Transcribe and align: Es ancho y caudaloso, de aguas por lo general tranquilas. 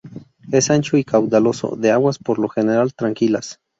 Es 0.51 0.71
ancho 0.71 0.97
y 0.97 1.03
caudaloso, 1.03 1.75
de 1.75 1.91
aguas 1.91 2.17
por 2.17 2.39
lo 2.39 2.49
general 2.49 2.95
tranquilas. 2.95 3.59